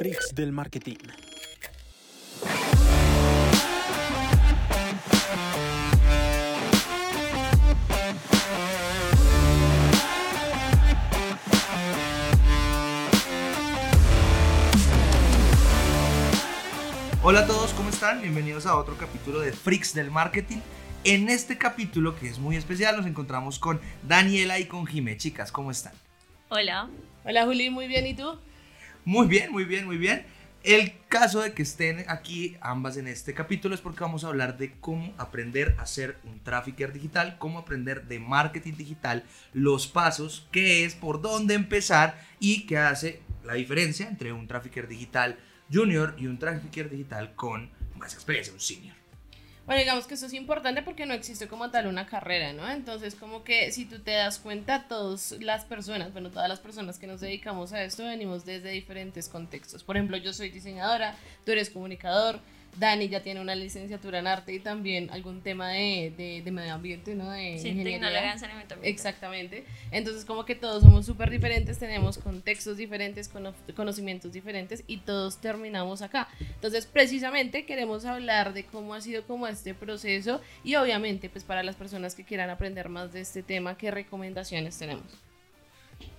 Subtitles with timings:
[0.00, 0.96] Freaks del Marketing.
[17.22, 18.22] Hola a todos, ¿cómo están?
[18.22, 20.60] Bienvenidos a otro capítulo de Freaks del Marketing.
[21.04, 23.78] En este capítulo, que es muy especial, nos encontramos con
[24.08, 25.18] Daniela y con Jime.
[25.18, 25.92] Chicas, ¿cómo están?
[26.48, 26.88] Hola.
[27.26, 28.38] Hola Juli, muy bien, ¿y tú?
[29.04, 30.24] Muy bien, muy bien, muy bien.
[30.62, 34.58] El caso de que estén aquí ambas en este capítulo es porque vamos a hablar
[34.58, 39.24] de cómo aprender a ser un trafficker digital, cómo aprender de marketing digital,
[39.54, 44.86] los pasos, qué es, por dónde empezar y qué hace la diferencia entre un trafficker
[44.86, 45.38] digital
[45.72, 48.99] junior y un trafficker digital con más experiencia, un senior.
[49.66, 52.68] Bueno, digamos que eso es importante porque no existe como tal una carrera, ¿no?
[52.68, 56.98] Entonces, como que si tú te das cuenta, todas las personas, bueno, todas las personas
[56.98, 59.84] que nos dedicamos a esto venimos desde diferentes contextos.
[59.84, 62.40] Por ejemplo, yo soy diseñadora, tú eres comunicador,
[62.78, 66.72] Dani ya tiene una licenciatura en arte y también algún tema de, de, de medio
[66.74, 67.30] ambiente, ¿no?
[67.30, 68.78] De Sí, tecnóloga en ambiental.
[68.82, 69.64] Exactamente.
[69.90, 75.40] Entonces, como que todos somos súper diferentes, tenemos contextos diferentes, cono- conocimientos diferentes y todos
[75.40, 76.28] terminamos acá.
[76.40, 81.62] Entonces, precisamente queremos hablar de cómo ha sido como este proceso y obviamente, pues para
[81.62, 85.04] las personas que quieran aprender más de este tema, qué recomendaciones tenemos.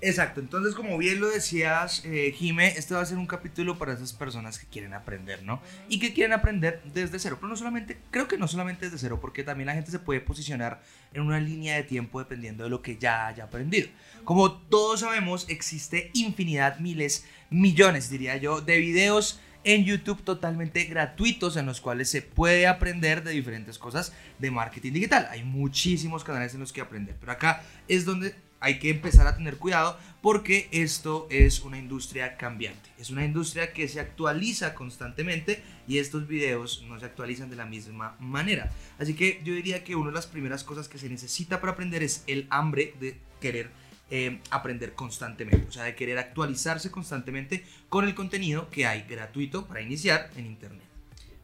[0.03, 3.93] Exacto, entonces como bien lo decías, eh, Jime, este va a ser un capítulo para
[3.93, 5.61] esas personas que quieren aprender, ¿no?
[5.89, 9.19] Y que quieren aprender desde cero, pero no solamente, creo que no solamente desde cero,
[9.21, 10.81] porque también la gente se puede posicionar
[11.13, 13.89] en una línea de tiempo dependiendo de lo que ya haya aprendido.
[14.23, 21.55] Como todos sabemos, existe infinidad, miles, millones, diría yo, de videos en YouTube totalmente gratuitos
[21.57, 25.27] en los cuales se puede aprender de diferentes cosas de marketing digital.
[25.29, 29.35] Hay muchísimos canales en los que aprender, pero acá es donde hay que empezar a
[29.35, 32.89] tener cuidado porque esto es una industria cambiante.
[32.99, 37.65] Es una industria que se actualiza constantemente y estos videos no se actualizan de la
[37.65, 38.71] misma manera.
[38.99, 42.03] Así que yo diría que una de las primeras cosas que se necesita para aprender
[42.03, 43.71] es el hambre de querer
[44.11, 49.65] eh, aprender constantemente, o sea, de querer actualizarse constantemente con el contenido que hay gratuito
[49.65, 50.83] para iniciar en Internet.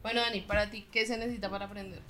[0.02, 2.00] Bueno, Dani, para ti, ¿qué se necesita para aprender?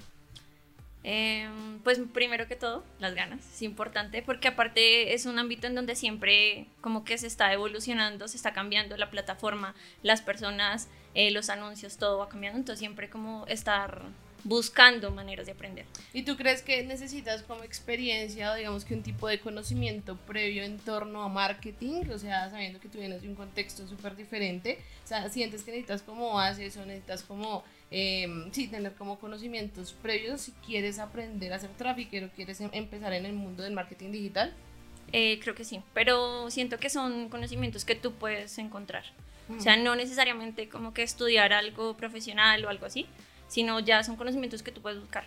[1.11, 5.75] Em, pues primero que todo, las ganas, es importante, porque aparte es un ámbito en
[5.75, 11.31] donde siempre como que se está evolucionando, se está cambiando la plataforma, las personas, eh,
[11.31, 14.03] los anuncios, todo va cambiando, entonces siempre como estar
[14.45, 15.87] buscando maneras de aprender.
[16.13, 20.63] ¿Y tú crees que necesitas como experiencia o digamos que un tipo de conocimiento previo
[20.63, 22.03] en torno a marketing?
[22.13, 25.71] O sea, sabiendo que tú vienes de un contexto súper diferente, o sea, sientes que
[25.71, 31.53] necesitas como bases o necesitas como, eh, sí, tener como conocimientos previos si quieres aprender
[31.53, 34.53] a ser trafficker o quieres em- empezar en el mundo del marketing digital?
[35.13, 39.05] Eh, creo que sí, pero siento que son conocimientos que tú puedes encontrar.
[39.57, 43.07] O sea, no necesariamente como que estudiar algo profesional o algo así,
[43.47, 45.25] sino ya son conocimientos que tú puedes buscar.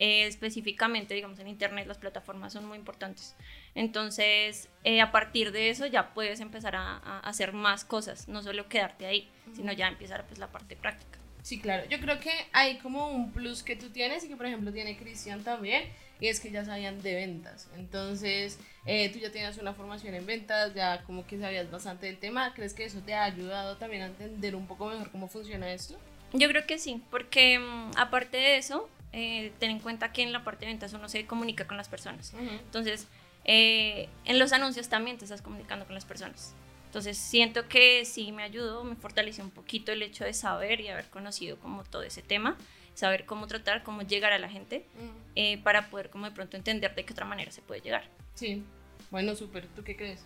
[0.00, 3.36] Eh, específicamente, digamos, en Internet las plataformas son muy importantes.
[3.76, 8.42] Entonces, eh, a partir de eso ya puedes empezar a, a hacer más cosas, no
[8.42, 11.19] solo quedarte ahí, sino ya empezar pues la parte práctica.
[11.42, 11.88] Sí, claro.
[11.88, 14.96] Yo creo que hay como un plus que tú tienes y que, por ejemplo, tiene
[14.96, 15.84] Cristian también,
[16.20, 17.68] y es que ya sabían de ventas.
[17.76, 22.18] Entonces, eh, tú ya tienes una formación en ventas, ya como que sabías bastante del
[22.18, 22.52] tema.
[22.54, 25.98] ¿Crees que eso te ha ayudado también a entender un poco mejor cómo funciona esto?
[26.32, 30.32] Yo creo que sí, porque mm, aparte de eso, eh, ten en cuenta que en
[30.32, 32.34] la parte de ventas uno se comunica con las personas.
[32.38, 33.08] Entonces,
[33.44, 36.54] eh, en los anuncios también te estás comunicando con las personas.
[36.90, 40.88] Entonces, siento que sí me ayudó, me fortaleció un poquito el hecho de saber y
[40.88, 42.58] haber conocido como todo ese tema,
[42.94, 44.84] saber cómo tratar, cómo llegar a la gente,
[45.36, 48.10] eh, para poder como de pronto entender de qué otra manera se puede llegar.
[48.34, 48.64] Sí.
[49.12, 49.68] Bueno, súper.
[49.68, 50.24] ¿Tú qué crees?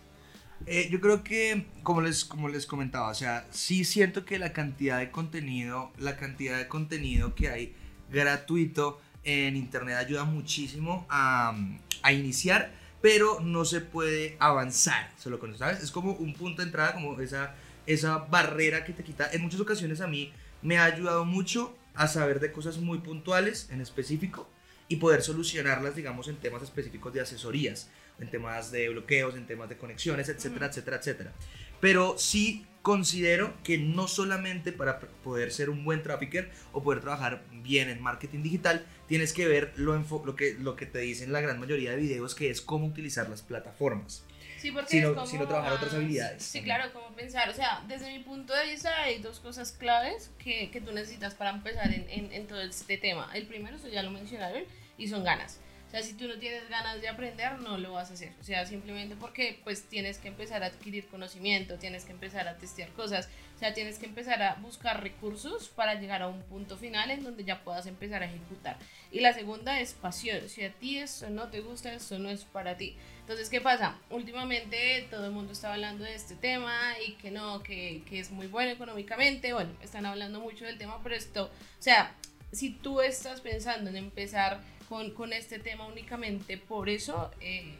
[0.65, 4.51] Eh, yo creo que, como les, como les comentaba, o sea, sí siento que la
[4.51, 7.75] cantidad de contenido, la cantidad de contenido que hay
[8.09, 11.55] gratuito en internet ayuda muchísimo a,
[12.01, 12.73] a iniciar,
[13.05, 15.83] pero no se puede avanzar solo con eso, ¿sabes?
[15.83, 17.53] Es como un punto de entrada, como esa,
[17.85, 19.29] esa barrera que te quita.
[19.31, 20.33] En muchas ocasiones a mí
[20.63, 24.49] me ha ayudado mucho a saber de cosas muy puntuales en específico
[24.87, 29.69] y poder solucionarlas, digamos, en temas específicos de asesorías, en temas de bloqueos, en temas
[29.69, 31.33] de conexiones, etcétera, etcétera, etcétera.
[31.79, 37.43] Pero sí considero que no solamente para poder ser un buen trafficker o poder trabajar
[37.51, 41.41] bien en marketing digital, tienes que ver lo, lo, que, lo que te dicen la
[41.41, 44.23] gran mayoría de videos, que es cómo utilizar las plataformas.
[44.59, 46.75] Sí, porque Sino- es como sino trabajar otras habilidades Sí, también.
[46.77, 47.49] claro, como pensar.
[47.49, 51.35] O sea, desde mi punto de vista hay dos cosas claves que, que tú necesitas
[51.35, 53.29] para empezar en, en, en todo este tema.
[53.35, 54.63] El primero, eso ya lo mencionaron,
[54.97, 55.59] y son ganas.
[55.95, 58.33] Sea, si tú no tienes ganas de aprender, no lo vas a hacer.
[58.41, 62.57] O sea, simplemente porque pues tienes que empezar a adquirir conocimiento, tienes que empezar a
[62.57, 66.75] testear cosas, o sea, tienes que empezar a buscar recursos para llegar a un punto
[66.75, 68.77] final en donde ya puedas empezar a ejecutar.
[69.09, 70.49] Y la segunda es pasión.
[70.49, 72.97] Si a ti eso no te gusta, eso no es para ti.
[73.21, 73.97] Entonces, ¿qué pasa?
[74.09, 78.31] Últimamente todo el mundo está hablando de este tema y que no, que, que es
[78.31, 79.53] muy bueno económicamente.
[79.53, 82.13] Bueno, están hablando mucho del tema, pero esto, o sea,
[82.51, 84.59] si tú estás pensando en empezar
[84.89, 87.75] con, con este tema únicamente por eso, eh,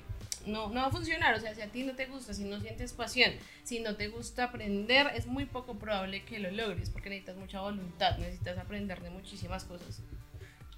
[0.45, 1.35] no, no va a funcionar.
[1.35, 3.31] O sea, si a ti no te gusta, si no sientes pasión,
[3.63, 7.61] si no te gusta aprender, es muy poco probable que lo logres porque necesitas mucha
[7.61, 10.01] voluntad, necesitas aprender de muchísimas cosas.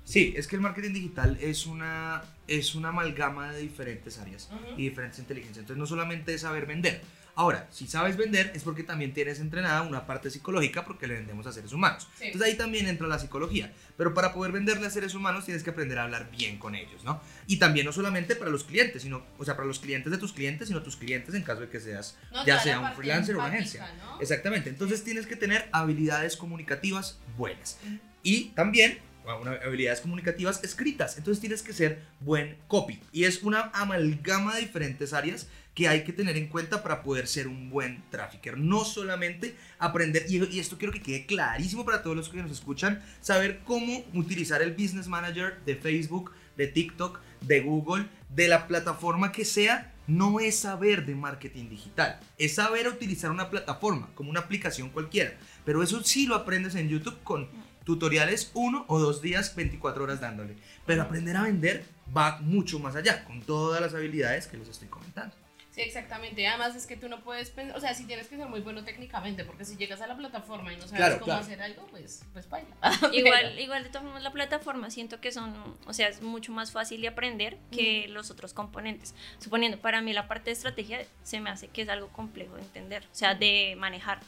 [0.04, 4.84] Sí, es que el marketing digital es una, es una amalgama de diferentes áreas y
[4.84, 5.64] diferentes inteligencias.
[5.64, 7.02] Entonces, no solamente es saber vender,
[7.38, 11.46] Ahora, si sabes vender es porque también tienes entrenada una parte psicológica porque le vendemos
[11.46, 12.10] a seres humanos.
[12.20, 13.72] Entonces ahí también entra la psicología.
[13.96, 17.04] Pero para poder venderle a seres humanos tienes que aprender a hablar bien con ellos,
[17.04, 17.22] ¿no?
[17.46, 20.34] Y también no solamente para los clientes, sino, o sea, para los clientes de tus
[20.34, 23.50] clientes, sino tus clientes en caso de que seas ya sea un freelancer o una
[23.50, 23.88] agencia.
[24.20, 24.72] Exactamente.
[24.72, 27.78] Entonces tienes que tener habilidades comunicativas buenas.
[28.24, 31.18] Y también habilidades comunicativas escritas.
[31.18, 33.00] Entonces tienes que ser buen copy.
[33.12, 35.48] Y es una amalgama de diferentes áreas
[35.78, 38.58] que hay que tener en cuenta para poder ser un buen trafficker.
[38.58, 43.04] No solamente aprender, y, esto quiero que quede clarísimo para todos los que nos escuchan,
[43.22, 49.32] saber cómo utilizar el Business Manager de Facebook, de TikTok, de Google, de la plataforma
[49.32, 54.40] que sea, no es saber de marketing digital, es saber utilizar una plataforma como una
[54.40, 55.38] aplicación cualquiera.
[55.64, 57.50] Pero eso sí lo aprendes en YouTube con
[57.88, 60.58] tutoriales uno o dos días, 24 horas dándole.
[60.86, 61.86] Pero aprender a vender
[62.16, 65.34] va mucho más allá, con todas las habilidades que les estoy comentando.
[65.72, 66.46] Sí, exactamente.
[66.46, 68.84] Además es que tú no puedes pensar, o sea, si tienes que ser muy bueno
[68.84, 72.50] técnicamente, porque si llegas a la plataforma y no sabes cómo hacer algo, pues, pues
[72.50, 72.76] baila.
[73.14, 75.54] igual, igual de todas formas la plataforma siento que son,
[75.86, 79.16] o sea, es mucho más fácil de aprender que los otros componentes.
[79.40, 82.64] Suponiendo, para mí la parte de estrategia se me hace que es algo complejo de
[82.64, 84.20] entender, o sea, de manejar.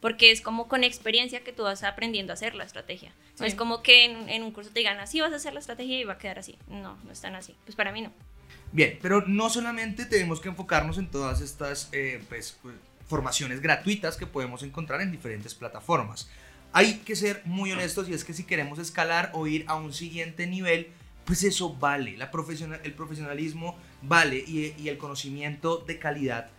[0.00, 3.12] Porque es como con experiencia que tú vas aprendiendo a hacer la estrategia.
[3.38, 5.60] No es como que en, en un curso te digan así vas a hacer la
[5.60, 6.58] estrategia y va a quedar así.
[6.68, 7.54] No, no están así.
[7.64, 8.12] Pues para mí no.
[8.72, 12.58] Bien, pero no solamente tenemos que enfocarnos en todas estas eh, pues,
[13.06, 16.28] formaciones gratuitas que podemos encontrar en diferentes plataformas.
[16.72, 19.92] Hay que ser muy honestos y es que si queremos escalar o ir a un
[19.92, 20.88] siguiente nivel,
[21.24, 22.16] pues eso vale.
[22.16, 26.50] La profesional, el profesionalismo vale y, y el conocimiento de calidad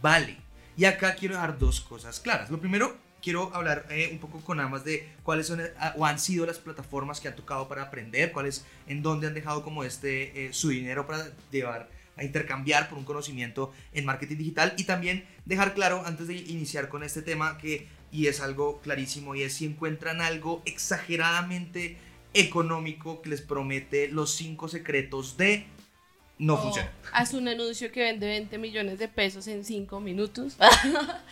[0.00, 0.36] vale.
[0.76, 2.50] Y acá quiero dejar dos cosas claras.
[2.50, 6.18] Lo primero, quiero hablar eh, un poco con ambas de cuáles son eh, o han
[6.18, 10.46] sido las plataformas que han tocado para aprender, cuáles, en dónde han dejado como este
[10.46, 15.24] eh, su dinero para llevar a intercambiar por un conocimiento en marketing digital y también
[15.46, 19.54] dejar claro antes de iniciar con este tema que y es algo clarísimo y es
[19.54, 21.96] si encuentran algo exageradamente
[22.34, 25.66] económico que les promete los cinco secretos de
[26.38, 26.90] no funciona.
[27.12, 30.56] Haz un anuncio que vende 20 millones de pesos en 5 minutos.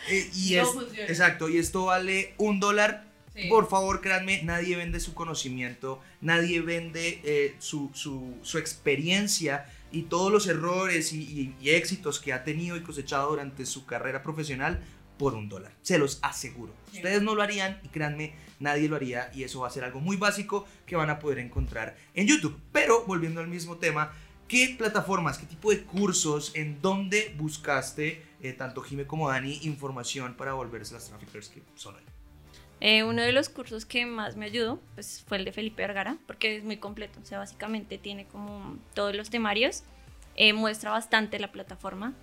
[0.09, 1.07] Eh, y no funciona.
[1.07, 3.05] Exacto, y esto vale un dólar.
[3.49, 10.03] Por favor, créanme, nadie vende su conocimiento, nadie vende eh, su, su, su, experiencia y
[10.03, 14.81] todos los errores y, éxitos que ha tenido y cosechado durante su carrera profesional
[15.17, 15.71] por un dólar.
[15.83, 16.73] Se los aseguro.
[16.93, 19.99] Ustedes no lo harían y créanme, nadie lo haría y eso va a ser algo
[19.99, 22.59] muy básico que van a poder encontrar en YouTube.
[22.71, 24.13] Pero volviendo al mismo tema,
[24.53, 30.35] ¿Qué plataformas, qué tipo de cursos, en dónde buscaste, eh, tanto Jime como Dani, información
[30.35, 32.03] para volverse las traffickers que son hoy?
[32.79, 36.17] Eh, uno de los cursos que más me ayudó pues, fue el de Felipe Vergara,
[36.27, 37.19] porque es muy completo.
[37.19, 39.81] O sea, básicamente tiene como todos los temarios,
[40.35, 42.13] eh, muestra bastante la plataforma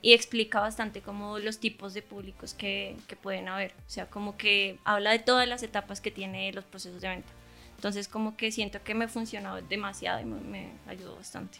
[0.00, 3.72] y explica bastante como los tipos de públicos que, que, pueden haber.
[3.86, 7.32] O sea, como que habla de todas las etapas que tiene los procesos de venta.
[7.76, 11.58] Entonces como que siento que me funcionó demasiado y me, ayudó bastante.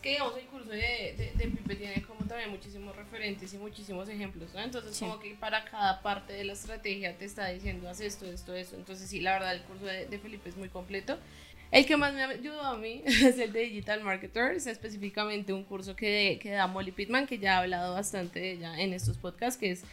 [0.00, 4.08] Es que digamos el curso de, de, Pipe tiene como también muchísimos referentes y muchísimos
[4.08, 4.60] ejemplos, ¿no?
[4.62, 8.54] Entonces como que para cada parte de la estrategia te está diciendo haz esto, esto,
[8.54, 8.76] esto.
[8.76, 11.18] Entonces sí, la verdad el curso de, de Felipe es muy completo.
[11.70, 15.94] El que más me ayudó a mí es el de Digital Marketers, específicamente un curso
[15.94, 19.60] que, que da Molly Pittman, que ya ha hablado bastante de ella en estos podcasts,
[19.60, 19.84] que es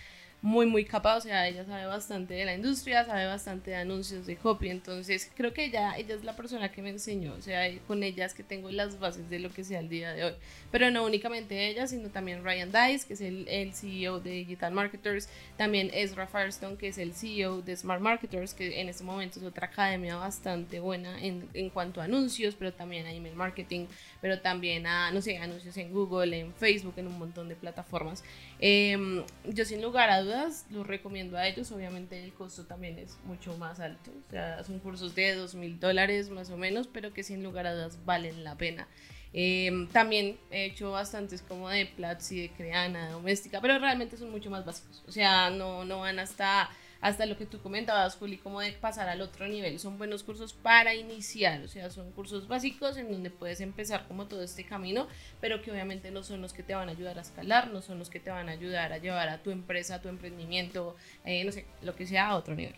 [0.41, 4.27] muy, muy capaz, o sea, ella sabe bastante de la industria, sabe bastante de anuncios
[4.27, 7.67] de copy, entonces creo que ella, ella es la persona que me enseñó, o sea,
[7.87, 10.33] con ella es que tengo las bases de lo que sea el día de hoy,
[10.71, 14.71] pero no únicamente ella, sino también Ryan Dice, que es el, el CEO de Digital
[14.73, 15.27] Marketers,
[15.57, 19.45] también Ezra Firestone, que es el CEO de Smart Marketers, que en este momento es
[19.45, 23.87] otra academia bastante buena en, en cuanto a anuncios, pero también a email marketing,
[24.21, 28.23] pero también a, no sé, anuncios en Google, en Facebook, en un montón de plataformas.
[28.59, 30.26] Em, yo sin lugar a dudas,
[30.69, 31.71] los recomiendo a ellos.
[31.71, 34.11] Obviamente el costo también es mucho más alto.
[34.27, 37.67] O sea, son cursos de dos mil dólares más o menos, pero que sin lugar
[37.67, 38.87] a dudas valen la pena.
[39.33, 44.49] Em, también he hecho bastantes como de Platzi, de Creana, doméstica, pero realmente son mucho
[44.49, 45.03] más básicos.
[45.07, 46.69] O sea, no, no van hasta
[47.01, 49.79] hasta lo que tú comentabas, Juli, como de pasar al otro nivel.
[49.79, 54.27] Son buenos cursos para iniciar, o sea, son cursos básicos en donde puedes empezar como
[54.27, 55.07] todo este camino,
[55.41, 57.99] pero que obviamente no son los que te van a ayudar a escalar, no son
[57.99, 61.43] los que te van a ayudar a llevar a tu empresa, a tu emprendimiento, eh,
[61.43, 62.75] no sé, lo que sea a otro nivel.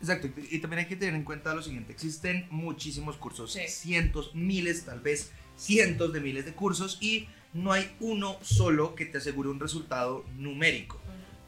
[0.00, 4.84] Exacto, y también hay que tener en cuenta lo siguiente, existen muchísimos cursos, cientos, miles,
[4.84, 9.48] tal vez cientos de miles de cursos y no hay uno solo que te asegure
[9.48, 11.00] un resultado numérico.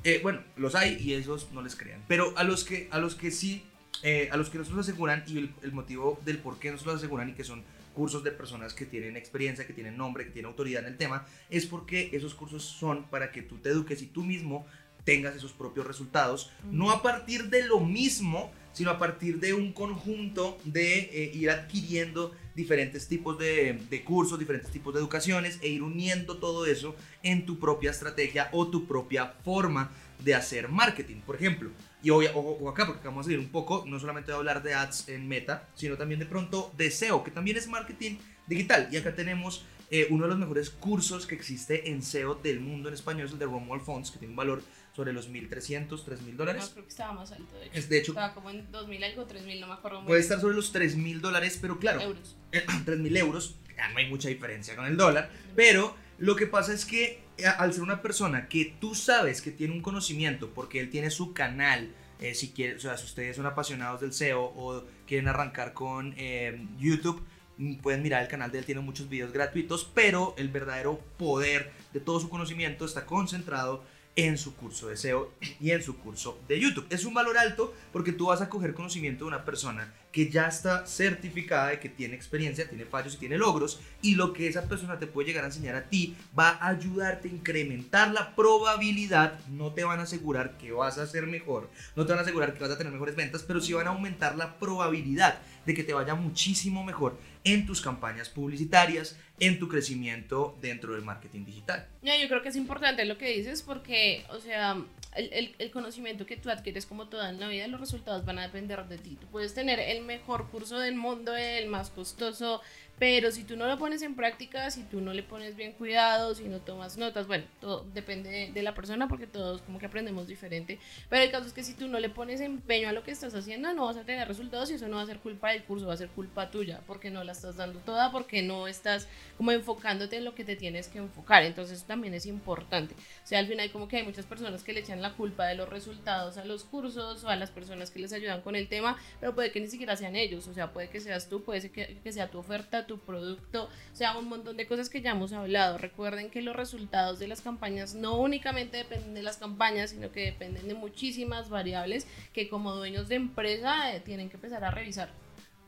[0.02, 2.02] Eh, bueno, los hay y esos no les crean.
[2.08, 3.64] Pero a los que, a los que sí,
[4.02, 6.96] eh, a los que nos los aseguran y el, motivo del por qué nos los
[6.96, 7.62] aseguran y que son
[7.94, 11.26] cursos de personas que tienen experiencia, que tienen nombre, que tienen autoridad en el tema,
[11.50, 14.66] es porque esos cursos son para que tú te eduques y tú mismo
[15.04, 19.72] tengas esos propios resultados, no a partir de lo mismo, sino a partir de un
[19.72, 25.68] conjunto de eh, ir adquiriendo diferentes tipos de, de, cursos, diferentes tipos de educaciones e
[25.68, 31.20] ir uniendo todo eso en tu propia estrategia o tu propia forma de hacer marketing.
[31.20, 31.70] Por ejemplo,
[32.02, 34.74] y hoy, ojo, acá porque vamos a ir un poco, no solamente de hablar de
[34.74, 38.88] ads en meta, sino también de pronto de SEO, que también es marketing digital.
[38.90, 42.88] Y acá tenemos eh, uno de los mejores cursos que existe en SEO del mundo
[42.88, 44.62] en español, es el de Romuald Fonts, que tiene un valor
[44.94, 46.64] sobre los 1.300, 3.000 dólares.
[46.64, 47.78] No, creo que estaba más alto, de hecho.
[47.78, 50.00] Es, de hecho estaba como en 2.000 algo, 3.000, no me acuerdo.
[50.00, 52.00] Muy puede estar sobre los 3.000 dólares, pero claro.
[52.00, 52.36] Euros.
[52.52, 56.84] 3.000 euros, ya no hay mucha diferencia con el dólar, pero lo que pasa es
[56.84, 60.90] que eh, al ser una persona que tú sabes que tiene un conocimiento, porque él
[60.90, 65.28] tiene su canal, eh, si o sea, si ustedes son apasionados del SEO o quieren
[65.28, 67.22] arrancar con eh, YouTube,
[67.56, 71.72] mm, pueden mirar el canal de él, tiene muchos videos gratuitos, pero el verdadero poder
[71.94, 73.82] de todo su conocimiento está concentrado
[74.26, 76.86] en su curso de SEO y en su curso de YouTube.
[76.90, 80.48] Es un valor alto porque tú vas a coger conocimiento de una persona que ya
[80.48, 84.68] está certificada de que tiene experiencia, tiene fallos y tiene logros y lo que esa
[84.68, 89.38] persona te puede llegar a enseñar a ti va a ayudarte a incrementar la probabilidad,
[89.48, 92.54] no te van a asegurar que vas a ser mejor, no te van a asegurar
[92.54, 95.84] que vas a tener mejores ventas, pero sí van a aumentar la probabilidad de que
[95.84, 101.86] te vaya muchísimo mejor en tus campañas publicitarias, en tu crecimiento dentro del marketing digital.
[102.02, 104.76] yo creo que es importante lo que dices porque, o sea,
[105.16, 108.42] el, el, conocimiento que tú adquieres como toda en la vida, los resultados van a
[108.42, 109.16] depender de ti.
[109.20, 112.60] Tú puedes tener el mejor curso del mundo, el más costoso,
[113.00, 116.34] pero si tú no lo pones en práctica, si tú no le pones bien cuidado,
[116.34, 120.28] si no tomas notas, bueno, todo depende de, la persona porque todos como que aprendemos
[120.28, 120.78] diferente.
[121.08, 123.34] Pero el caso es que si tú no le pones empeño a lo que estás
[123.34, 125.86] haciendo, no vas a tener resultados y eso no va a ser culpa del curso,
[125.86, 129.50] va a ser culpa tuya porque no la estás dando toda, porque no estás como
[129.52, 131.42] enfocándote en lo que te tienes que enfocar.
[131.44, 132.92] Entonces eso también es importante.
[132.92, 135.54] O sea, al final como que hay muchas personas que le echan la culpa de
[135.54, 138.98] los resultados a los cursos o a las personas que les ayudan con el tema,
[139.20, 140.46] pero puede que ni siquiera sean ellos.
[140.48, 143.96] O sea, puede que seas tú, puede que, que sea tu oferta, tu producto, o
[143.96, 145.78] sea, un montón de cosas que ya hemos hablado.
[145.78, 150.22] Recuerden que los resultados de las campañas no únicamente dependen de las campañas, sino que
[150.22, 155.12] dependen de muchísimas variables que como dueños de empresa eh, tienen que empezar a revisar.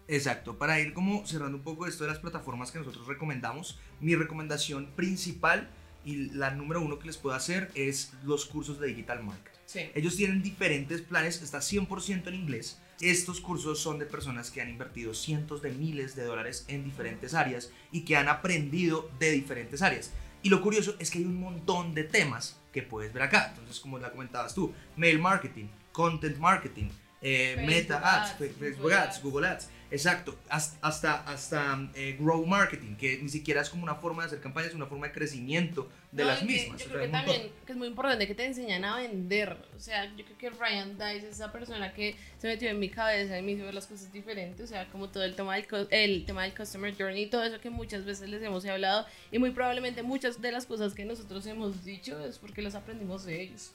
[0.08, 4.16] Exacto, para ir como cerrando un poco esto de las plataformas que nosotros recomendamos, mi
[4.16, 5.68] recomendación principal
[6.04, 9.61] y la número uno que les puedo hacer es los cursos de Digital Marketing.
[9.94, 14.70] Ellos tienen diferentes planes, está 100% en inglés, estos cursos son de personas que han
[14.70, 19.82] invertido cientos de miles de dólares en diferentes áreas y que han aprendido de diferentes
[19.82, 20.12] áreas.
[20.42, 23.48] Y lo curioso es que hay un montón de temas que puedes ver acá.
[23.50, 29.48] Entonces, como la comentabas tú, mail marketing, content marketing, eh, meta ads, Facebook ads, Google
[29.48, 29.68] ads.
[29.92, 34.40] Exacto, hasta, hasta eh, grow marketing, que ni siquiera es como una forma de hacer
[34.40, 36.82] campañas, es una forma de crecimiento de las mismas.
[36.82, 39.54] Yo creo que también que es muy importante que te enseñan a vender.
[39.76, 42.88] O sea, yo creo que Ryan Dice es esa persona que se metió en mi
[42.88, 44.64] cabeza y me hizo ver las cosas diferentes.
[44.64, 47.68] O sea, como todo el tema del, el tema del Customer Journey, todo eso que
[47.68, 49.04] muchas veces les hemos hablado.
[49.30, 53.26] Y muy probablemente muchas de las cosas que nosotros hemos dicho es porque las aprendimos
[53.26, 53.72] de ellos.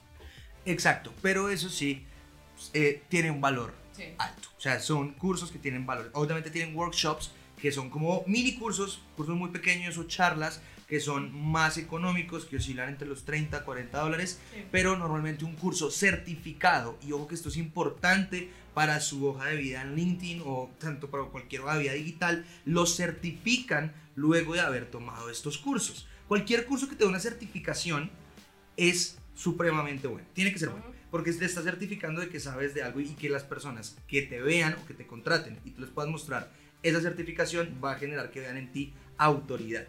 [0.66, 2.04] Exacto, pero eso sí,
[2.74, 3.72] eh, tiene un valor
[4.18, 4.50] alto.
[4.58, 6.10] O sea, son cursos que tienen valor.
[6.14, 11.36] Obviamente tienen workshops que son como mini cursos, cursos muy pequeños o charlas que son
[11.36, 14.40] más económicos, que oscilan entre los 30 40 dólares,
[14.72, 19.58] pero normalmente un curso certificado, y ojo que esto es importante para su hoja de
[19.58, 24.62] vida en LinkedIn o tanto para cualquier hoja de vida digital, lo certifican luego de
[24.62, 26.08] haber tomado estos cursos.
[26.30, 28.10] Cualquier curso que te dé una certificación
[28.78, 32.84] es supremamente bueno, tiene que ser bueno porque te está certificando de que sabes de
[32.84, 35.90] algo y que las personas que te vean o que te contraten y tú les
[35.90, 36.52] puedas mostrar
[36.84, 39.88] esa certificación va a generar que vean en ti autoridad.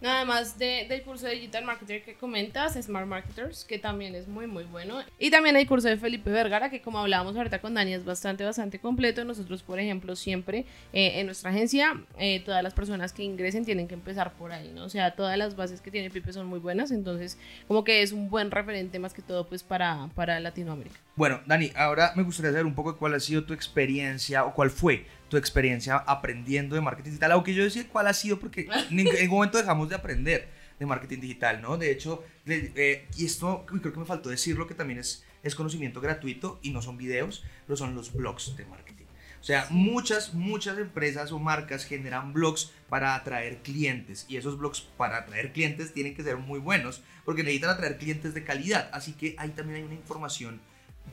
[0.00, 4.28] Nada más de, del curso de Digital Marketer que comentas, Smart Marketers, que también es
[4.28, 5.02] muy, muy bueno.
[5.18, 8.44] Y también hay curso de Felipe Vergara, que como hablábamos ahorita con Dani, es bastante,
[8.44, 9.24] bastante completo.
[9.24, 13.88] Nosotros, por ejemplo, siempre eh, en nuestra agencia, eh, todas las personas que ingresen tienen
[13.88, 14.84] que empezar por ahí, ¿no?
[14.84, 17.38] O sea, todas las bases que tiene Pipe son muy buenas, entonces
[17.68, 20.96] como que es un buen referente más que todo pues para, para Latinoamérica.
[21.16, 24.70] Bueno, Dani, ahora me gustaría saber un poco cuál ha sido tu experiencia o cuál
[24.70, 27.32] fue tu experiencia aprendiendo de marketing digital.
[27.32, 31.20] Aunque yo decía cuál ha sido porque en ningún momento dejamos de aprender de marketing
[31.20, 31.78] digital, ¿no?
[31.78, 36.00] De hecho, eh, y esto creo que me faltó decirlo, que también es, es conocimiento
[36.00, 39.04] gratuito y no son videos, pero son los blogs de marketing.
[39.40, 44.82] O sea, muchas, muchas empresas o marcas generan blogs para atraer clientes y esos blogs
[44.98, 48.90] para atraer clientes tienen que ser muy buenos porque necesitan atraer clientes de calidad.
[48.92, 50.60] Así que ahí también hay una información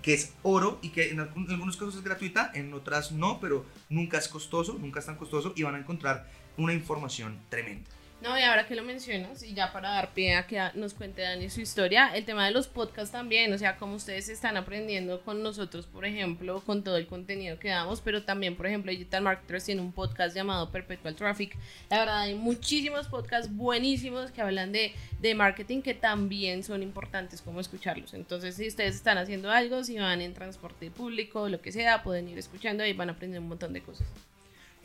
[0.01, 4.17] que es oro y que en algunos casos es gratuita, en otras no, pero nunca
[4.17, 7.89] es costoso, nunca es tan costoso y van a encontrar una información tremenda.
[8.19, 11.21] No, y ahora que lo mencionas, y ya para dar pie a que nos cuente
[11.21, 15.21] Dani su historia, el tema de los podcasts también, o sea, como ustedes están aprendiendo
[15.21, 19.21] con nosotros, por ejemplo, con todo el contenido que damos, pero también, por ejemplo, Digital
[19.21, 21.55] Marketers tiene un podcast llamado Perpetual Traffic.
[21.91, 27.43] La verdad, hay muchísimos podcasts buenísimos que hablan de, de marketing que también son importantes
[27.43, 28.15] como escucharlos.
[28.15, 32.27] Entonces, si ustedes están haciendo algo, si van en transporte público, lo que sea, pueden
[32.27, 34.07] ir escuchando y van a aprender un montón de cosas.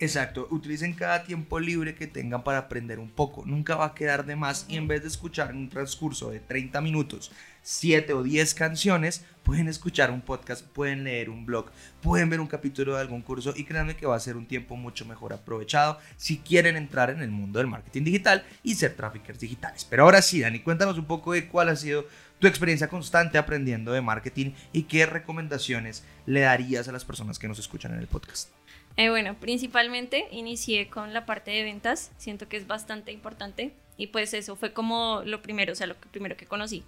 [0.03, 3.45] Exacto, utilicen cada tiempo libre que tengan para aprender un poco.
[3.47, 6.81] Nunca va a quedar de más y en vez de escuchar un transcurso de 30
[6.81, 7.31] minutos,
[7.63, 12.49] 7 o 10 canciones, pueden escuchar un podcast, pueden leer un blog, pueden ver un
[12.49, 16.01] capítulo de algún curso y créanme que va a ser un tiempo mucho mejor aprovechado
[16.17, 19.87] si quieren entrar en el mundo del marketing digital y ser traffickers digitales.
[19.89, 22.09] Pero ahora sí, Dani, cuéntanos un poco de cuál ha sido
[22.41, 27.47] tu experiencia constante aprendiendo de marketing y qué recomendaciones le darías a las personas que
[27.47, 28.49] nos escuchan en el podcast.
[28.97, 34.09] Eh, bueno, principalmente inicié con la parte de ventas, siento que es bastante importante y
[34.09, 36.85] pues eso fue como lo primero, o sea, lo primero que conocí.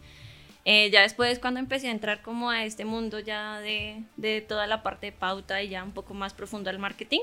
[0.66, 4.66] Eh, ya después cuando empecé a entrar como a este mundo ya de, de toda
[4.66, 7.20] la parte de pauta y ya un poco más profundo al marketing,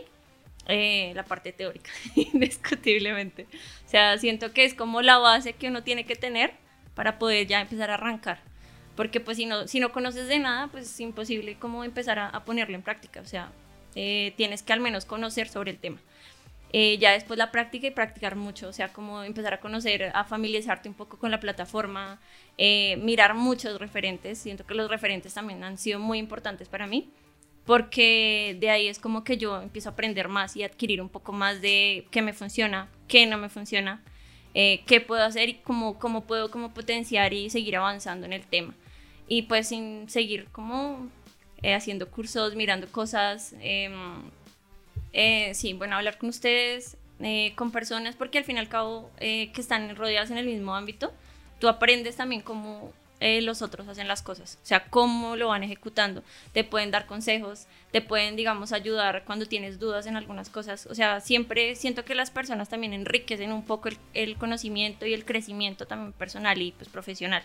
[0.68, 3.48] eh, la parte teórica, indiscutiblemente.
[3.86, 6.54] O sea, siento que es como la base que uno tiene que tener
[6.96, 8.40] para poder ya empezar a arrancar.
[8.96, 12.30] Porque pues si no, si no conoces de nada, pues es imposible como empezar a,
[12.30, 13.22] a ponerlo en práctica.
[13.22, 13.52] O sea,
[13.96, 16.00] eh, tienes que al menos conocer sobre el tema.
[16.74, 20.24] Eh, ya después la práctica y practicar mucho, o sea, como empezar a conocer, a
[20.24, 22.20] familiarizarte un poco con la plataforma,
[22.58, 27.10] eh, mirar muchos referentes, siento que los referentes también han sido muy importantes para mí,
[27.66, 31.34] porque de ahí es como que yo empiezo a aprender más y adquirir un poco
[31.34, 34.02] más de qué me funciona, qué no me funciona,
[34.54, 38.74] qué puedo hacer y cómo, cómo puedo como potenciar y seguir avanzando en el tema.
[39.28, 41.10] Y pues sin seguir como
[41.64, 43.54] eh, haciendo cursos, mirando cosas.
[43.62, 44.24] Em,
[45.14, 49.12] eh, sí, bueno, hablar con ustedes, eh, con personas, porque al fin y al cabo
[49.20, 51.14] que están rodeadas en el mismo ámbito,
[51.60, 52.94] tú aprendes también cómo
[53.42, 56.24] los otros hacen las cosas, o sea, cómo lo van ejecutando.
[56.54, 60.88] Te pueden dar consejos, te pueden, digamos, ayudar cuando tienes dudas en algunas cosas.
[60.88, 65.14] O sea, siempre siento que las personas también enriquecen un poco el, el conocimiento y
[65.14, 67.44] el crecimiento también personal y pues profesional.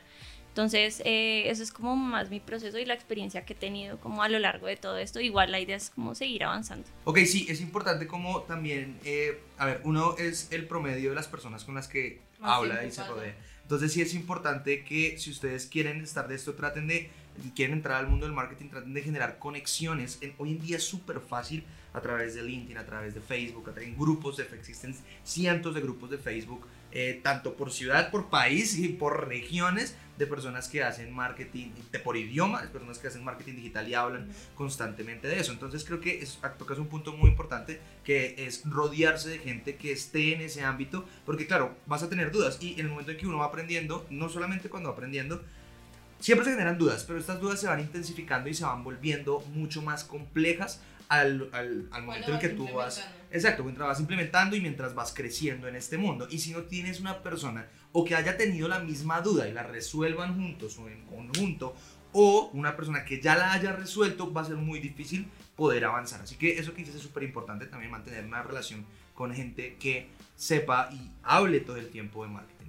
[0.56, 4.22] Entonces, eh, eso es como más mi proceso y la experiencia que he tenido como
[4.22, 5.20] a lo largo de todo esto.
[5.20, 6.88] Igual la idea es como seguir avanzando.
[7.04, 11.28] Ok, sí, es importante como también, eh, a ver, uno es el promedio de las
[11.28, 13.36] personas con las que habla y se rodea.
[13.60, 17.10] Entonces sí es importante que si ustedes quieren estar de esto, traten de,
[17.54, 20.18] quieren entrar al mundo del marketing, traten de generar conexiones.
[20.38, 23.72] hoy en día es súper fácil a través de LinkedIn, a través de Facebook, a
[23.72, 28.30] través de grupos de existen cientos de grupos de Facebook, eh, tanto por ciudad, por
[28.30, 31.68] país y por regiones de personas que hacen marketing
[32.04, 35.52] por idioma, de personas que hacen marketing digital y hablan constantemente de eso.
[35.52, 39.92] Entonces creo que es, tocas un punto muy importante que es rodearse de gente que
[39.92, 43.18] esté en ese ámbito, porque claro, vas a tener dudas y en el momento en
[43.18, 45.42] que uno va aprendiendo, no solamente cuando va aprendiendo,
[46.20, 49.82] siempre se generan dudas, pero estas dudas se van intensificando y se van volviendo mucho
[49.82, 53.06] más complejas al, al, al momento en que tú vas...
[53.30, 56.26] Exacto, mientras vas implementando y mientras vas creciendo en este mundo.
[56.30, 57.66] Y si no tienes una persona
[57.98, 61.74] o que haya tenido la misma duda y la resuelvan juntos o en conjunto,
[62.12, 66.20] o una persona que ya la haya resuelto, va a ser muy difícil poder avanzar.
[66.20, 70.90] Así que eso que es súper importante también mantener una relación con gente que sepa
[70.92, 72.66] y hable todo el tiempo de marketing.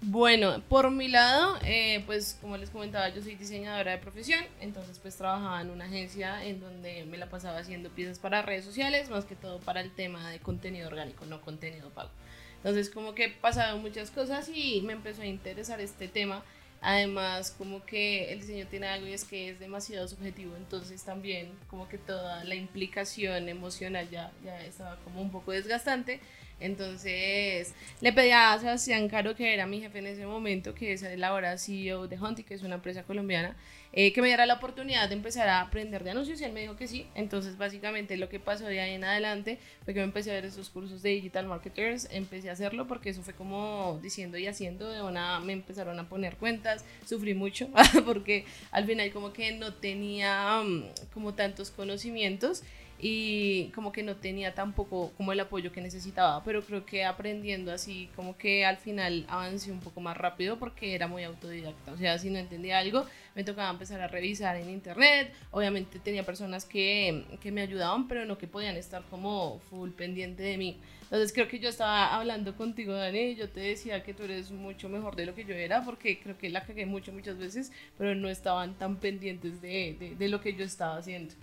[0.00, 4.98] Bueno, por mi lado, eh, pues como les comentaba, yo soy diseñadora de profesión, entonces
[4.98, 9.08] pues trabajaba en una agencia en donde me la pasaba haciendo piezas para redes sociales,
[9.08, 12.10] más que todo para el tema de contenido orgánico, no contenido pago.
[12.58, 16.44] Entonces como que pasaron muchas cosas y me empezó a interesar este tema.
[16.80, 21.50] Además como que el diseño tiene algo y es que es demasiado subjetivo, entonces también
[21.68, 26.20] como que toda la implicación emocional ya, ya estaba como un poco desgastante.
[26.60, 31.02] Entonces le pedí a Sebastián Caro, que era mi jefe en ese momento, que es
[31.02, 33.56] el ahora CEO de Hunty, que es una empresa colombiana,
[33.92, 36.60] eh, que me diera la oportunidad de empezar a aprender de anuncios y él me
[36.60, 37.06] dijo que sí.
[37.14, 40.44] Entonces básicamente lo que pasó de ahí en adelante fue que me empecé a ver
[40.44, 44.90] esos cursos de digital marketers, empecé a hacerlo porque eso fue como diciendo y haciendo,
[44.90, 47.68] de una me empezaron a poner cuentas, sufrí mucho
[48.04, 52.62] porque al final como que no tenía mm, como tantos conocimientos
[53.00, 57.72] y como que no tenía tampoco como el apoyo que necesitaba, pero creo que aprendiendo
[57.72, 61.96] así como que al final avancé un poco más rápido porque era muy autodidacta, o
[61.96, 66.64] sea, si no entendía algo me tocaba empezar a revisar en internet, obviamente tenía personas
[66.64, 70.80] que, que me ayudaban, pero no que podían estar como full pendiente de mí.
[71.02, 74.50] Entonces creo que yo estaba hablando contigo, Dani, y yo te decía que tú eres
[74.50, 77.72] mucho mejor de lo que yo era, porque creo que la cagué mucho muchas veces,
[77.96, 81.34] pero no estaban tan pendientes de, de, de lo que yo estaba haciendo.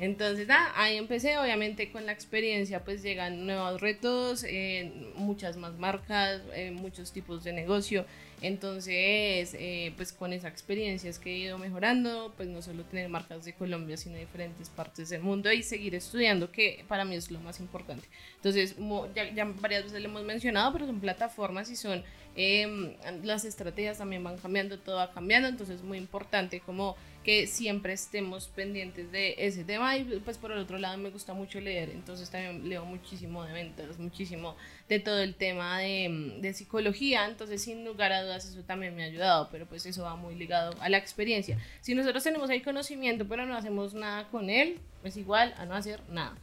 [0.00, 5.74] Entonces, ah, ahí empecé, obviamente con la experiencia pues llegan nuevos retos, eh, muchas más
[5.78, 8.04] marcas, eh, muchos tipos de negocio.
[8.42, 13.08] Entonces, eh, pues con esa experiencia es que he ido mejorando, pues no solo tener
[13.08, 17.14] marcas de Colombia, sino de diferentes partes del mundo y seguir estudiando, que para mí
[17.14, 18.06] es lo más importante.
[18.36, 18.74] Entonces,
[19.14, 22.02] ya, ya varias veces lo hemos mencionado, pero son plataformas y son,
[22.36, 27.46] em, las estrategias también van cambiando, todo va cambiando, entonces es muy importante como que
[27.46, 31.58] siempre estemos pendientes de ese tema y pues por el otro lado me gusta mucho
[31.60, 34.56] leer, entonces también leo muchísimo de ventas, muchísimo
[34.88, 39.02] de todo el tema de, de, psicología, entonces sin lugar a dudas eso también me
[39.02, 41.58] ha ayudado, pero pues eso va muy ligado a la experiencia.
[41.80, 45.74] Si nosotros tenemos ahí conocimiento pero no hacemos nada con él, pues igual a no
[45.74, 46.36] hacer nada.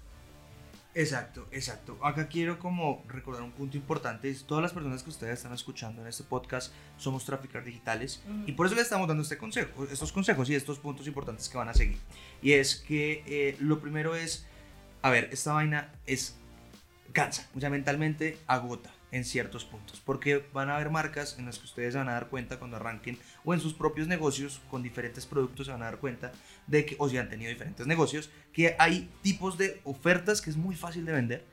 [0.94, 1.98] Exacto, exacto.
[2.04, 4.30] Acá quiero como recordar un punto importante.
[4.30, 8.52] Es todas las personas que ustedes están escuchando en este podcast somos traficadores digitales y
[8.52, 11.70] por eso les estamos dando este consejo, estos consejos y estos puntos importantes que van
[11.70, 11.98] a seguir.
[12.42, 14.46] Y es que eh, lo primero es,
[15.02, 16.36] a ver, esta vaina es
[17.14, 21.60] cansa, o sea, mentalmente agota en ciertos puntos, porque van a haber marcas en las
[21.60, 25.26] que ustedes van a dar cuenta cuando arranquen o en sus propios negocios con diferentes
[25.26, 26.32] productos se van a dar cuenta
[26.68, 30.56] de que, o si han tenido diferentes negocios, que hay tipos de ofertas que es
[30.56, 31.46] muy fácil de vender,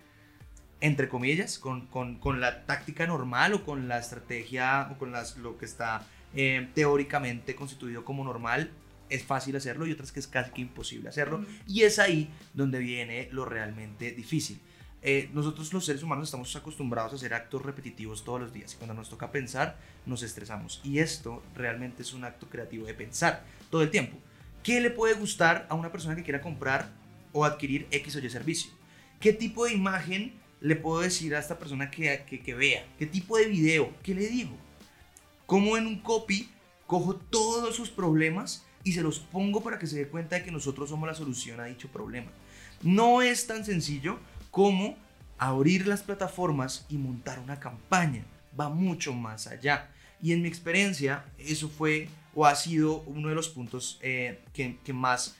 [0.80, 5.36] entre comillas, con, con, con la táctica normal o con la estrategia o con las,
[5.36, 8.70] lo que está eh, teóricamente constituido como normal,
[9.10, 11.44] es fácil hacerlo y otras que es casi que imposible hacerlo.
[11.66, 14.60] Y es ahí donde viene lo realmente difícil.
[15.00, 18.76] Eh, nosotros los seres humanos estamos acostumbrados a hacer actos repetitivos todos los días y
[18.78, 23.44] cuando nos toca pensar nos estresamos y esto realmente es un acto creativo de pensar
[23.70, 24.16] todo el tiempo.
[24.64, 26.90] ¿Qué le puede gustar a una persona que quiera comprar
[27.32, 28.72] o adquirir X o Y servicio?
[29.20, 32.84] ¿Qué tipo de imagen le puedo decir a esta persona que, que, que vea?
[32.98, 33.92] ¿Qué tipo de video?
[34.02, 34.56] ¿Qué le digo?
[35.46, 36.50] ¿Cómo en un copy
[36.88, 40.50] cojo todos sus problemas y se los pongo para que se dé cuenta de que
[40.50, 42.32] nosotros somos la solución a dicho problema?
[42.82, 44.18] No es tan sencillo
[44.50, 44.96] cómo
[45.38, 48.24] abrir las plataformas y montar una campaña.
[48.58, 49.90] Va mucho más allá.
[50.20, 54.92] Y en mi experiencia, eso fue o ha sido uno de los puntos eh, que,
[54.92, 55.36] más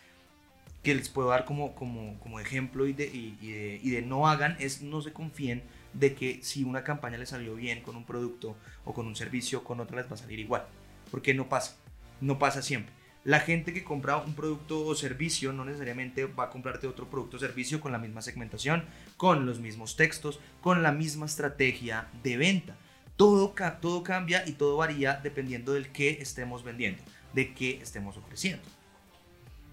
[0.83, 4.29] que les puedo dar como, como, como ejemplo y de, y, de, y de no
[4.29, 8.05] hagan es no se confíen de que si una campaña les salió bien con un
[8.05, 10.67] producto o con un servicio, con otra les va a salir igual.
[11.11, 11.77] Porque no pasa.
[12.21, 12.98] No pasa siempre
[13.29, 17.37] la gente que compra un producto o servicio no necesariamente va a comprarte otro producto
[17.37, 18.87] o servicio con la misma segmentación,
[19.19, 22.79] con los mismos textos, con la misma estrategia de venta.
[23.19, 27.03] Todo, todo cambia y todo varía dependiendo del que estemos vendiendo,
[27.35, 28.65] de qué estemos ofreciendo.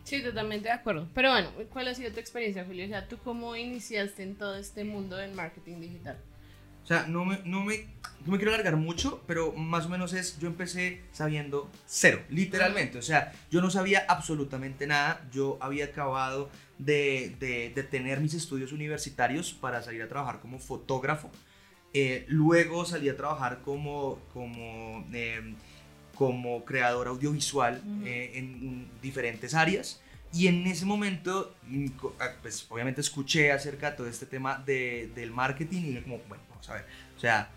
[0.03, 1.07] Sí, totalmente de acuerdo.
[1.13, 2.83] Pero bueno, ¿cuál ha sido tu experiencia, Julio?
[2.83, 6.17] O sea, ¿tú cómo iniciaste en todo este mundo del marketing digital?
[6.85, 7.87] O sea, no me, no me,
[8.25, 12.99] no me quiero alargar mucho, pero más o menos es, yo empecé sabiendo cero, literalmente.
[12.99, 15.27] O sea, yo no sabía absolutamente nada.
[15.31, 20.59] Yo había acabado de, de, de tener mis estudios universitarios para salir a trabajar como
[20.59, 21.31] fotógrafo.
[21.95, 25.55] Eh, luego salí a trabajar como, como, eh,
[26.13, 30.01] como creador audiovisual eh, en diferentes áreas.
[30.31, 31.87] Y en ese momento, mm,
[32.19, 36.43] ah, pues obviamente escuché acerca de todo este tema de, del marketing y como, bueno,
[36.69, 37.49] a ver, o sea,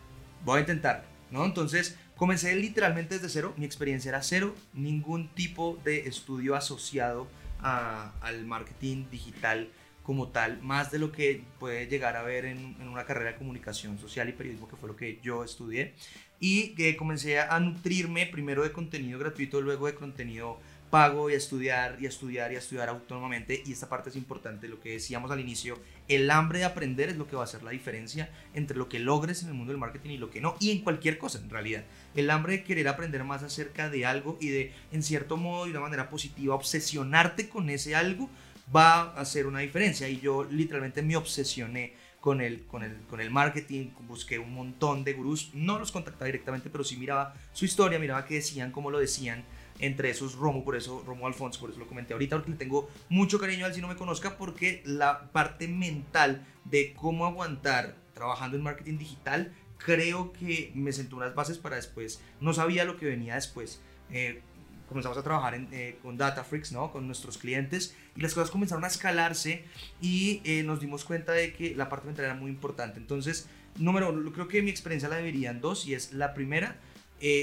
[0.45, 1.45] voy a intentar, ¿no?
[1.45, 7.29] Entonces, comencé literalmente desde cero, mi experiencia era cero, ningún tipo de estudio asociado
[7.61, 9.69] al marketing digital
[10.09, 13.99] como tal, más de lo que puede llegar a ver en, una carrera de comunicación
[13.99, 15.93] social y periodismo, que fue lo que yo estudié.
[16.41, 21.37] Y que comencé a nutrirme primero de contenido gratuito, luego de contenido pago y a
[21.37, 24.93] estudiar y a estudiar y a estudiar autónomamente y esta parte es importante, lo que
[24.93, 28.31] decíamos al inicio, el hambre de aprender es lo que va a hacer la diferencia
[28.55, 30.79] entre lo que logres en el mundo del marketing y lo que no, y en
[30.79, 31.85] cualquier cosa en realidad.
[32.15, 35.73] El hambre de querer aprender más acerca de algo y de, en cierto modo, de
[35.73, 38.31] una manera positiva, obsesionarte con ese algo
[38.75, 40.09] va a hacer una diferencia.
[40.09, 45.05] Y yo literalmente me obsesioné con el, con, el, con el marketing, busqué un montón
[45.05, 48.91] de gurús, no los contactaba directamente, pero sí miraba su historia, miraba qué decían, cómo
[48.91, 49.45] lo decían,
[49.79, 52.91] entre esos Romo, por eso Romo Alfonso, por eso lo comenté ahorita, porque le tengo
[53.09, 58.57] mucho cariño al si no me conozca, porque la parte mental de cómo aguantar trabajando
[58.57, 63.07] en marketing digital, creo que me sentó unas bases para después, no sabía lo que
[63.07, 63.81] venía después.
[64.11, 64.43] Eh,
[64.89, 66.91] comenzamos a trabajar en, eh, con Datafreaks, ¿no?
[66.91, 69.65] Con nuestros clientes y las cosas comenzaron a escalarse
[70.01, 72.99] y eh, nos dimos cuenta de que la parte mental era muy importante.
[72.99, 76.77] Entonces, número uno, creo que mi experiencia la debería en dos y es la primera,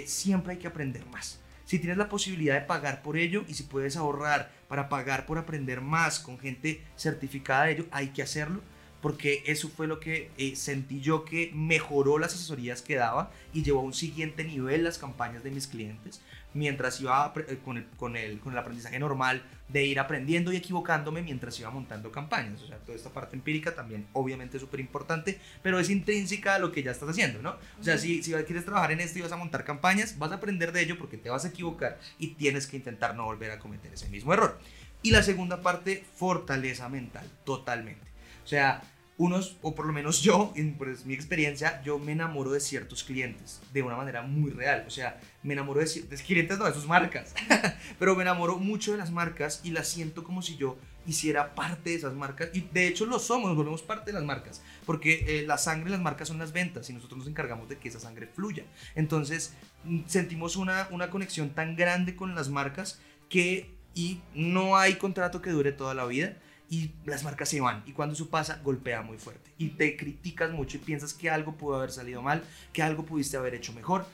[0.05, 1.39] siempre hay que aprender más.
[1.65, 5.37] Si tienes la posibilidad de pagar por ello y si puedes ahorrar para pagar por
[5.37, 8.61] aprender más con gente certificada de ello, hay que hacerlo
[9.05, 13.61] porque eso fue lo que eh, sentí yo que mejoró las asesorías que daba y
[13.61, 16.21] llevó a un siguiente nivel las campañas de mis clientes,
[16.55, 20.55] mientras iba eh, con, el, con, el, con el aprendizaje normal de ir aprendiendo y
[20.55, 22.63] equivocándome mientras iba montando campañas.
[22.63, 26.57] O sea, toda esta parte empírica también obviamente es súper importante, pero es intrínseca a
[26.57, 27.57] lo que ya estás haciendo, ¿no?
[27.79, 30.37] O sea, si, si quieres trabajar en esto y vas a montar campañas, vas a
[30.37, 33.59] aprender de ello porque te vas a equivocar y tienes que intentar no volver a
[33.59, 34.59] cometer ese mismo error.
[35.03, 38.15] Y la segunda parte, fortaleza mental, totalmente.
[38.43, 38.81] O sea,
[39.17, 43.61] unos, o por lo menos yo, en mi experiencia, yo me enamoro de ciertos clientes
[43.73, 44.83] de una manera muy real.
[44.87, 47.33] O sea, me enamoro de, de clientes, no de sus marcas,
[47.99, 51.91] pero me enamoro mucho de las marcas y las siento como si yo hiciera parte
[51.91, 52.49] de esas marcas.
[52.53, 55.85] Y de hecho lo somos, nos volvemos parte de las marcas, porque eh, la sangre
[55.85, 58.65] de las marcas son las ventas y nosotros nos encargamos de que esa sangre fluya.
[58.95, 62.99] Entonces, mm, sentimos una, una conexión tan grande con las marcas
[63.29, 66.35] que y no hay contrato que dure toda la vida
[66.69, 67.83] y las marcas se van.
[67.85, 69.51] Y cuando eso pasa, golpea muy fuerte.
[69.57, 73.37] Y te criticas mucho y piensas que algo pudo haber salido mal, que algo pudiste
[73.37, 74.05] haber hecho mejor.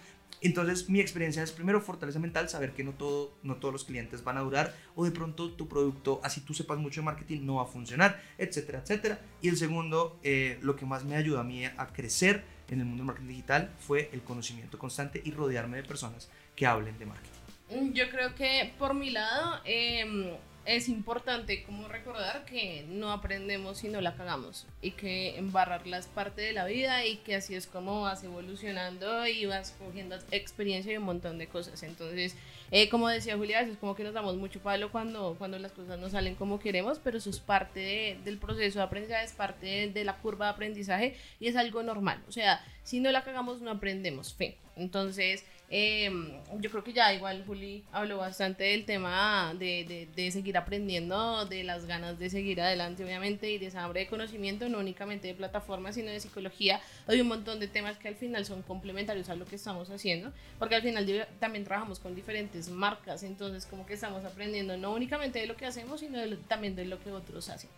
[0.43, 4.23] Entonces, mi experiencia es primero fortaleza mental, saber que no, todo, no todos los clientes
[4.23, 7.55] van a durar o de pronto tu producto, así tú sepas mucho de marketing, no
[7.55, 9.19] va a funcionar, etcétera, etcétera.
[9.41, 12.85] Y el segundo, eh, lo que más me ayudó a mí a crecer en el
[12.85, 17.05] mundo del marketing digital fue el conocimiento constante y rodearme de personas que hablen de
[17.05, 17.93] marketing.
[17.93, 23.89] Yo creo que por mi lado, eh, es importante como recordar que no aprendemos si
[23.89, 27.65] no la cagamos y que embarrarla es parte de la vida y que así es
[27.65, 31.81] como vas evolucionando y vas cogiendo experiencia y un montón de cosas.
[31.83, 32.35] Entonces,
[32.69, 35.99] eh, como decía Julia, es como que nos damos mucho palo cuando, cuando las cosas
[35.99, 39.87] no salen como queremos, pero eso es parte del proceso de aprendizaje, es parte de,
[39.89, 42.21] de la curva de aprendizaje y es algo normal.
[42.27, 44.57] O sea, si no la cagamos no aprendemos, fe.
[44.75, 45.43] Entonces,
[45.73, 50.57] Em, yo creo que ya igual Juli habló bastante del tema de, de, de, seguir
[50.57, 54.79] aprendiendo, de las ganas de seguir adelante, obviamente, y de esa hambre de conocimiento, no
[54.79, 56.81] únicamente de plataformas, sino de psicología.
[57.07, 60.33] Hay un montón de temas que al final son complementarios a lo que estamos haciendo,
[60.59, 65.39] porque al final también trabajamos con diferentes marcas, entonces como que estamos aprendiendo no únicamente
[65.39, 67.69] de lo que hacemos, sino también de lo que otros hacen.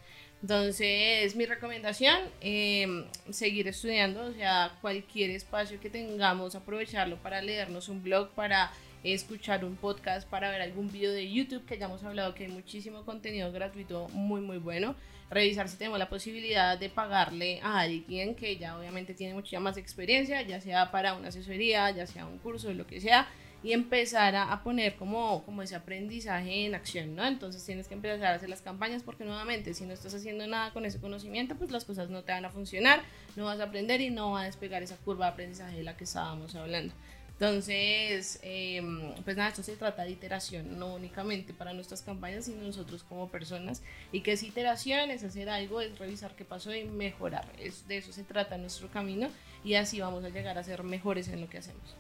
[0.44, 7.88] Entonces, mi recomendación, eh, seguir estudiando, o sea, cualquier espacio que tengamos, aprovecharlo para leernos
[7.88, 8.70] un blog, para
[9.06, 12.52] escuchar un podcast, para ver algún video de YouTube, que ya hemos hablado que hay
[12.52, 14.96] muchísimo contenido gratuito muy, muy bueno.
[15.32, 19.78] Revisar si tenemos la posibilidad de pagarle a alguien que ya obviamente tiene mucha más
[19.78, 23.30] experiencia, ya sea para una asesoría, ya sea un curso, lo que sea
[23.64, 27.26] y empezar a, poner como, como ese aprendizaje en acción, ¿no?
[27.26, 30.72] Entonces tienes que empezar a hacer las campañas porque nuevamente si no estás haciendo nada
[30.72, 33.02] con ese conocimiento, pues las cosas no te van a funcionar,
[33.38, 35.96] no vas a aprender y no va a despegar esa curva de aprendizaje de la
[35.96, 36.94] que estábamos hablando.
[37.34, 42.62] Entonces, em, pues nada, esto se trata de iteración, no únicamente para nuestras campañas, sino
[42.62, 43.82] nosotros como personas.
[44.12, 47.46] Y que es iteración, es hacer algo, es revisar qué pasó y mejorar.
[47.60, 49.30] Es, de eso se trata nuestro camino
[49.64, 51.96] y así vamos a llegar a ser mejores en lo que hacemos.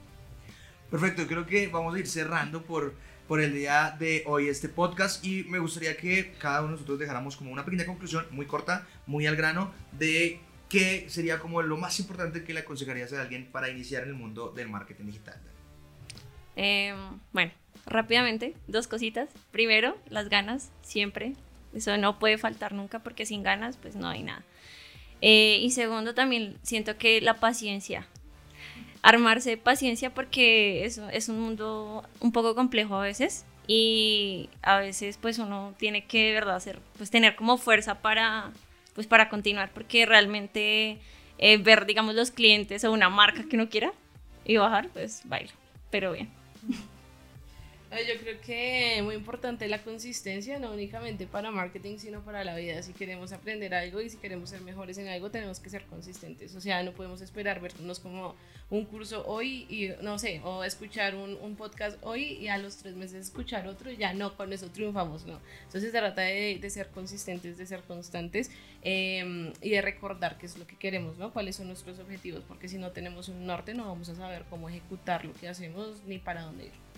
[0.93, 2.93] Perfecto, creo que vamos a ir cerrando por,
[3.27, 6.99] por el día de hoy este podcast y me gustaría que cada uno de nosotros
[6.99, 11.77] dejáramos como una pequeña conclusión muy corta, muy al grano, de qué sería como lo
[11.77, 15.41] más importante que le aconsejarías a alguien para iniciar en el mundo del marketing digital.
[16.55, 16.95] Em,
[17.31, 17.51] bueno,
[17.87, 19.31] rápidamente, dos cositas.
[19.49, 21.33] Primero, las ganas, siempre.
[21.73, 24.43] Eso no puede faltar nunca porque sin ganas pues no hay nada.
[25.21, 28.07] Eh, y segundo, también siento que la paciencia
[29.03, 35.17] armarse paciencia porque es, es un mundo un poco complejo a veces y a veces
[35.21, 38.51] pues uno tiene que de verdad hacer, pues tener como fuerza para,
[38.95, 40.99] pues para continuar porque realmente
[41.37, 43.93] eh, ver digamos los clientes o una marca que uno quiera
[44.45, 45.51] y bajar pues baila,
[45.91, 46.29] pero bien.
[48.01, 52.81] Yo creo que muy importante la consistencia, no únicamente para marketing, sino para la vida.
[52.81, 56.55] Si queremos aprender algo y si queremos ser mejores en algo, tenemos que ser consistentes.
[56.55, 58.35] O sea, no podemos esperar vernos como
[58.71, 62.77] un curso hoy y, no sé, o escuchar un, un podcast hoy y a los
[62.77, 65.39] tres meses escuchar otro y ya no, con eso triunfamos, ¿no?
[65.65, 68.49] Entonces se trata de, de ser consistentes, de ser constantes
[68.81, 71.31] eh, y de recordar qué es lo que queremos, ¿no?
[71.31, 74.67] Cuáles son nuestros objetivos, porque si no tenemos un norte no vamos a saber cómo
[74.67, 76.92] ejecutar lo que hacemos ni para dónde ir.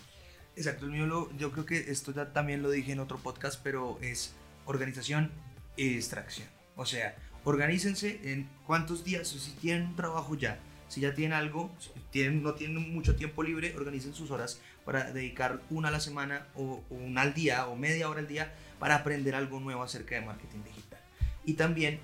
[0.56, 3.60] Exacto, el mío lo, yo creo que esto ya también lo dije en otro podcast,
[3.62, 4.34] pero es
[4.66, 5.32] organización
[5.76, 6.48] y distracción.
[6.76, 11.76] O sea, organícense en cuántos días, si tienen un trabajo ya, si ya tienen algo,
[11.80, 16.00] si tienen, no tienen mucho tiempo libre, organicen sus horas para dedicar una a la
[16.00, 19.84] semana o, o una al día o media hora al día para aprender algo nuevo
[19.84, 21.00] acerca de marketing digital.
[21.44, 22.00] Y también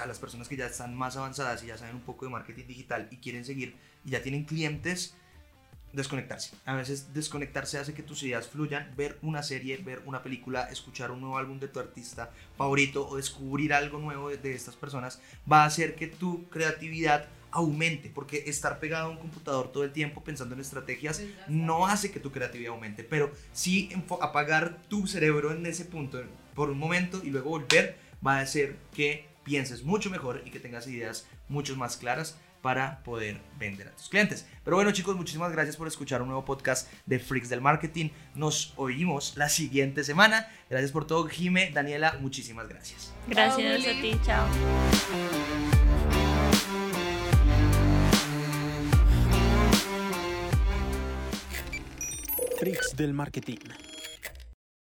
[0.00, 2.66] a las personas que ya están más avanzadas y ya saben un poco de marketing
[2.66, 3.74] digital y quieren seguir
[4.04, 5.14] y ya tienen clientes,
[5.92, 6.54] desconectarse.
[6.64, 11.10] A veces desconectarse hace que tus ideas fluyan, ver una serie, ver una película, escuchar
[11.10, 15.20] un nuevo álbum de tu artista favorito o descubrir algo nuevo de, de estas personas
[15.50, 19.92] va a hacer que tu creatividad aumente, porque estar pegado a un computador todo el
[19.92, 25.52] tiempo pensando en estrategias no hace que tu creatividad aumente, pero sí apagar tu cerebro
[25.52, 26.22] en ese punto
[26.54, 30.60] por un momento y luego volver va a hacer que pienses mucho mejor y que
[30.60, 34.46] tengas ideas mucho más claras para poder vender a tus clientes.
[34.64, 38.10] Pero bueno chicos, muchísimas gracias por escuchar un nuevo podcast de Freaks del Marketing.
[38.34, 40.48] Nos oímos la siguiente semana.
[40.70, 43.12] Gracias por todo, Jime, Daniela, muchísimas gracias.
[43.26, 44.46] Gracias a ti, chao.
[52.58, 53.58] Freaks del Marketing.